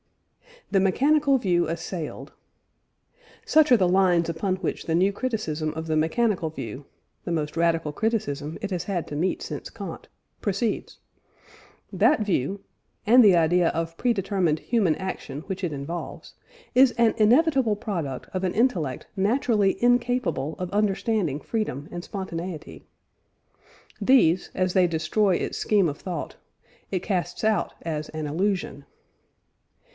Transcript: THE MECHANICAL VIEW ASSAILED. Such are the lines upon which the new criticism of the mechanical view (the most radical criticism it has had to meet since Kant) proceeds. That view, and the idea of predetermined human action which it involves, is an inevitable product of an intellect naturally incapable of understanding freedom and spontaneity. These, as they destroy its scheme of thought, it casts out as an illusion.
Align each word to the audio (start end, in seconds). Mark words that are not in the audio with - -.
THE 0.71 0.79
MECHANICAL 0.79 1.37
VIEW 1.39 1.67
ASSAILED. 1.67 2.31
Such 3.45 3.71
are 3.71 3.77
the 3.77 3.89
lines 3.89 4.29
upon 4.29 4.55
which 4.55 4.85
the 4.85 4.95
new 4.95 5.11
criticism 5.11 5.73
of 5.75 5.85
the 5.85 5.97
mechanical 5.97 6.49
view 6.49 6.85
(the 7.25 7.31
most 7.31 7.55
radical 7.55 7.91
criticism 7.91 8.57
it 8.61 8.71
has 8.71 8.85
had 8.85 9.05
to 9.07 9.15
meet 9.15 9.41
since 9.43 9.69
Kant) 9.69 10.07
proceeds. 10.39 10.97
That 11.93 12.21
view, 12.21 12.61
and 13.05 13.23
the 13.23 13.35
idea 13.35 13.67
of 13.69 13.97
predetermined 13.97 14.59
human 14.59 14.95
action 14.95 15.41
which 15.41 15.63
it 15.63 15.73
involves, 15.73 16.33
is 16.73 16.93
an 16.93 17.13
inevitable 17.17 17.75
product 17.75 18.27
of 18.33 18.43
an 18.45 18.53
intellect 18.53 19.05
naturally 19.15 19.75
incapable 19.83 20.55
of 20.57 20.71
understanding 20.71 21.41
freedom 21.41 21.89
and 21.91 22.03
spontaneity. 22.03 22.85
These, 23.99 24.49
as 24.55 24.73
they 24.73 24.87
destroy 24.87 25.35
its 25.35 25.57
scheme 25.59 25.89
of 25.89 25.97
thought, 25.97 26.37
it 26.89 27.03
casts 27.03 27.43
out 27.43 27.73
as 27.83 28.07
an 28.09 28.25
illusion. 28.25 28.85